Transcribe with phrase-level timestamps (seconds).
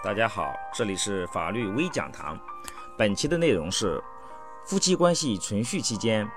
[0.00, 2.38] 大家好，这里是法律微讲堂。
[2.96, 4.00] 本期的内容是：
[4.64, 6.30] 夫妻关系存续期间，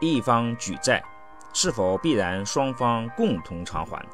[0.00, 1.02] 一方举债，
[1.54, 4.06] 是否必然双方共同偿还？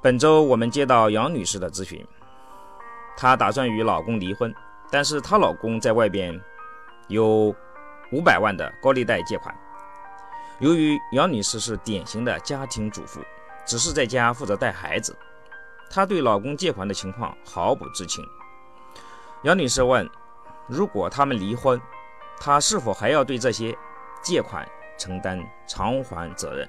[0.00, 2.02] 本周我们接到杨女士的咨询，
[3.14, 4.52] 她打算与老公离婚，
[4.90, 6.40] 但是她老公在外边
[7.08, 7.54] 有
[8.10, 9.54] 五百万的高利贷借款。
[10.60, 13.20] 由于杨女士是典型的家庭主妇，
[13.66, 15.14] 只是在家负责带孩子。
[15.88, 18.24] 她对老公借款的情况毫不知情。
[19.42, 20.08] 杨女士问
[20.66, 21.80] ：“如果他们离婚，
[22.38, 23.76] 她是否还要对这些
[24.22, 24.68] 借款
[24.98, 26.68] 承担偿还责任？”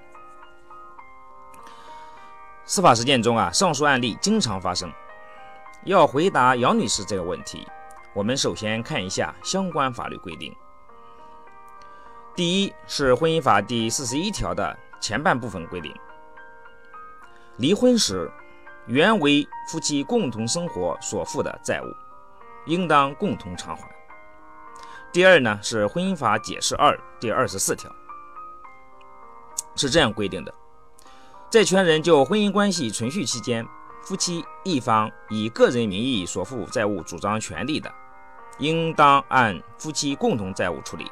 [2.65, 4.91] 司法实践中啊，上述案例经常发生。
[5.85, 7.65] 要回答杨女士这个问题，
[8.13, 10.55] 我们首先看一下相关法律规定。
[12.35, 15.93] 第一是《婚姻法》第四十一条的前半部分规定：
[17.57, 18.31] 离婚时。
[18.87, 21.93] 原为夫妻共同生活所负的债务，
[22.65, 23.83] 应当共同偿还。
[25.11, 27.93] 第二呢，是《婚姻法解释二》第二十四条，
[29.75, 30.53] 是这样规定的：
[31.49, 33.67] 债权人就婚姻关系存续期间，
[34.03, 37.93] 夫妻一方以个人名义所负债务主张权利的，
[38.59, 41.11] 应当按夫妻共同债务处理。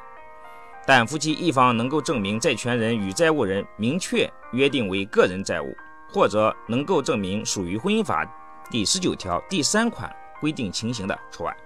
[0.86, 5.76] 但夫妻一方能够证明债权人与债务人明确约定为个人债务。
[6.12, 8.24] 或者能够证明属于婚姻法
[8.70, 11.56] 第十九条第三款规定情形的除外。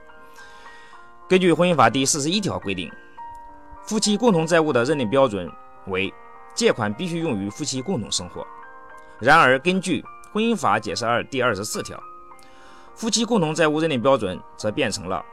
[1.29, 2.91] 根据婚姻法第四十一条规定，
[3.85, 5.51] 夫妻共同债务的认定标准
[5.87, 6.13] 为
[6.55, 8.47] 借款必须用于夫妻共同生活。
[9.19, 12.03] 然而，根据婚姻法解释二第二十四条，
[12.95, 15.25] 夫妻共同债务认定标准则变成了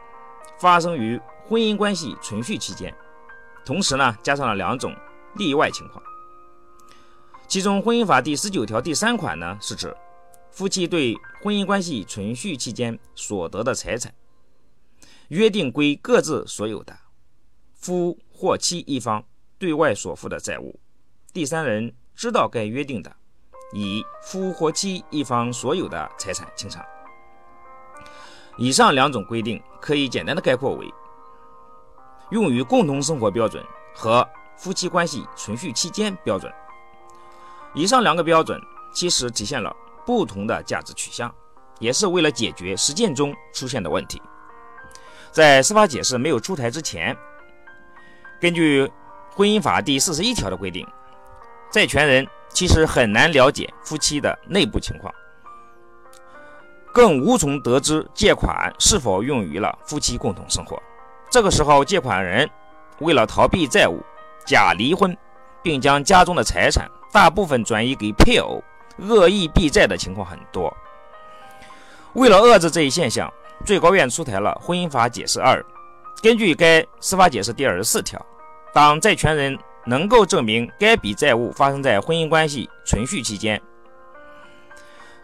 [0.59, 2.93] 发生于婚姻关系存续期间，
[3.65, 4.95] 同时呢，加上了两种
[5.35, 6.03] 例外情况。
[7.47, 9.95] 其中，《婚姻法》第十九条第三款呢，是指
[10.51, 14.13] 夫妻对婚姻关系存续期间所得的财产，
[15.29, 16.93] 约定归各自所有的；
[17.73, 19.23] 夫或妻一方
[19.57, 20.77] 对外所负的债务，
[21.31, 23.15] 第三人知道该约定的，
[23.71, 26.85] 以夫或妻一方所有的财产清偿。
[28.57, 30.93] 以上两种规定可以简单的概括为：
[32.31, 33.63] 用于共同生活标准
[33.95, 36.53] 和夫妻关系存续期间标准。
[37.77, 38.59] 以上两个标准
[38.91, 39.71] 其实体现了
[40.03, 41.31] 不同的价值取向，
[41.77, 44.19] 也是为了解决实践中出现的问题。
[45.31, 47.15] 在司法解释没有出台之前，
[48.41, 48.83] 根据
[49.29, 50.87] 《婚姻法》第四十一条的规定，
[51.71, 55.13] 债权人其实很难了解夫妻的内部情况，
[56.91, 60.81] 更无从得知借款是否用于了夫妻共同生活。
[61.29, 62.49] 这个时候，借款人
[63.01, 64.01] 为了逃避债务，
[64.47, 65.15] 假离婚，
[65.61, 66.89] 并将家中的财产。
[67.11, 68.63] 大部分转移给配偶，
[68.97, 70.75] 恶意避债的情况很多。
[72.13, 73.31] 为了遏制这一现象，
[73.65, 75.61] 最高院出台了《婚姻法解释二》。
[76.21, 78.19] 根据该司法解释第二十四条，
[78.73, 83.61] 当债权人能够证明该笔债务发生在婚姻关系存续期间，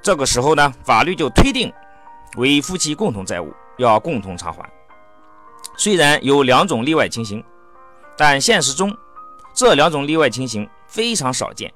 [0.02, 1.74] 这个时候呢，法律就推定
[2.38, 4.64] 为夫妻共同债务，要共同偿还。
[5.78, 7.44] 虽然有两种例外情形，
[8.16, 8.96] 但现实中
[9.56, 10.70] 这两种例外情形。
[10.94, 11.74] 非常少见，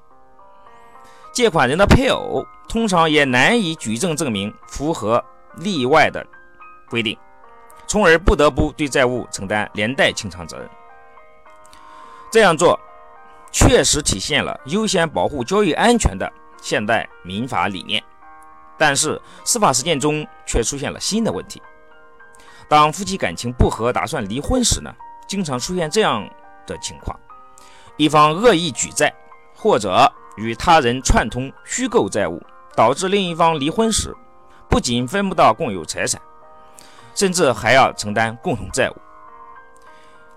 [1.32, 5.22] 借款人的配偶通常也难以举证证明符合
[5.56, 6.24] 例外的
[6.88, 7.18] 规定，
[7.88, 10.70] 从而不得不对债务承担连带清偿责任。
[12.30, 12.78] 这样做
[13.50, 18.00] 确实体现了优先保护交易安全的现代民法理念，
[18.78, 21.60] 但是司法实践中却出现了新的问题。
[22.68, 24.94] 当夫妻感情不和，打算离婚时呢，
[25.26, 26.24] 经常出现这样
[26.68, 27.18] 的情况。
[27.98, 29.12] 一方恶意举债，
[29.56, 32.40] 或者与他人串通虚构债务，
[32.76, 34.14] 导致另一方离婚时，
[34.70, 36.22] 不仅分不到共有财产，
[37.12, 38.94] 甚至还要承担共同债务。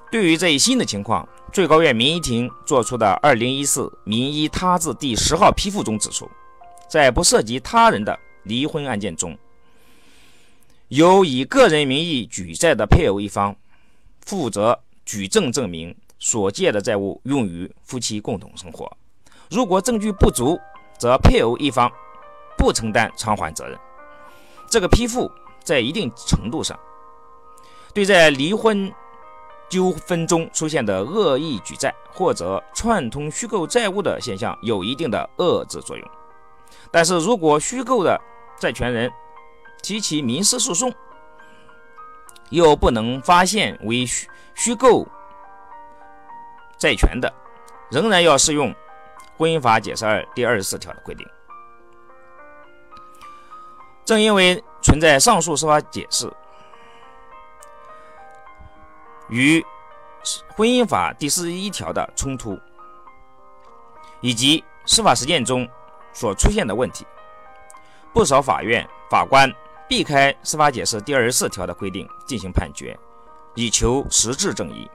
[0.10, 6.28] 对于这一新的情况，最高院民一庭作出的《二零一四民一他字第十号批复》中指出，
[6.90, 9.38] 在不涉及他人的离婚案件中，
[10.88, 13.56] 由以个人名义举债的配偶一方
[14.26, 15.96] 负责举证证明。
[16.22, 18.90] 所借的债务用于夫妻共同生活，
[19.50, 20.58] 如果证据不足，
[21.00, 21.91] 则配偶一方
[22.56, 23.78] 不承担偿还责任。
[24.70, 25.29] 这个批复
[25.64, 26.79] 在一定程度上
[27.91, 28.90] 对在离婚
[29.68, 36.08] 纠纷中出现的恶意举债或者串通虚构债务的现象有一定的遏制作用。
[36.91, 38.22] 但是如果虚构的
[38.59, 39.12] 债权人
[39.82, 40.94] 提起民事诉讼，
[42.52, 45.08] 又不能发现为虚虚构。
[46.82, 47.32] 债权的
[47.92, 48.74] 仍然要适用
[49.38, 51.28] 《婚姻法解释二》第二十四条的规定。
[54.04, 56.28] 正因为存在上述司法解释
[59.30, 59.64] 与
[60.56, 62.60] 婚姻法第四十一条的冲突，
[64.20, 65.70] 以及司法实践中
[66.12, 67.06] 所出现的问题。
[68.12, 69.54] 不少法院法官
[69.88, 72.98] 避开司法解释第二十四条的规定进行判决，
[73.54, 74.90] 以求实质正义，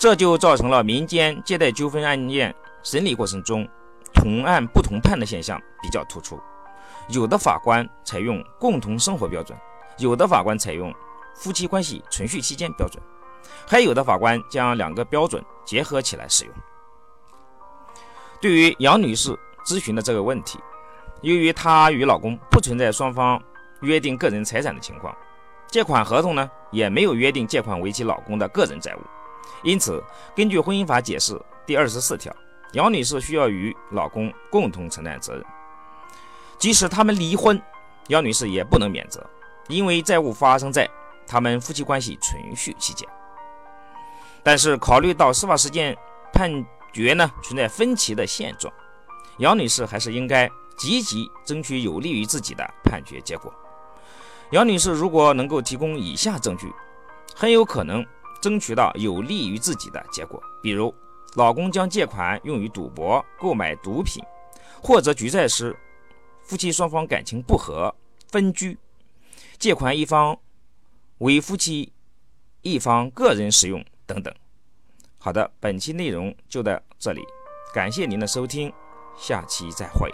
[0.00, 3.68] 这就造成了民间借贷纠纷案件审理过程中
[4.14, 6.40] 同案不同判的现象比较突出。
[7.10, 9.58] 有的法官采用共同生活标准，
[9.98, 10.90] 有的法官采用
[11.34, 12.98] 夫妻关系存续期间标准，
[13.68, 16.54] 还有的法官将两个标准结合起来使用。
[18.40, 20.58] 对于杨女士咨询的这个问题，
[21.20, 23.38] 由于她与老公不存在双方
[23.82, 25.14] 约定个人财产的情况，
[25.66, 29.00] 借款合同呢也没有约定借款为其老公的个人债务，
[29.62, 30.02] 因此
[30.34, 32.34] 根据婚姻法解释第二十四条，
[32.72, 35.44] 杨女士需要与老公共同承担责任。
[36.58, 37.60] 即使他们离婚，
[38.08, 39.24] 杨女士也不能免责，
[39.68, 40.88] 因为债务发生在
[41.26, 43.08] 他们夫妻关系存续期间。
[44.42, 45.96] 但是，考虑到司法实践
[46.32, 46.50] 判
[46.92, 48.72] 决呢存在分歧的现状，
[49.38, 53.52] 杨女士还是应该积极争取有利于自己的判决结果。
[54.50, 56.72] 杨女士如果能够提供以下证据，
[57.34, 58.04] 很有可能
[58.40, 60.94] 争取到有利于自己的结果，比如
[61.36, 64.22] 老公将借款用于赌博、购买毒品，
[64.82, 65.76] 或者举债时。
[66.42, 67.94] 夫妻双方感情不和，
[68.28, 68.76] 分居，
[69.56, 70.36] 借款一方
[71.18, 71.92] 为夫妻
[72.62, 74.34] 一方个人使用等等。
[75.18, 77.20] 好的，本期内容就到这里，
[77.72, 78.72] 感谢您的收听，
[79.16, 80.10] 下期再会。